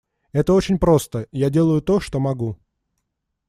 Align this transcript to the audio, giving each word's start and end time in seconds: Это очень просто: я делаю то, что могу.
Это 0.31 0.53
очень 0.55 0.79
просто: 0.79 1.27
я 1.31 1.51
делаю 1.51 1.79
то, 1.83 1.99
что 1.99 2.19
могу. 2.19 2.57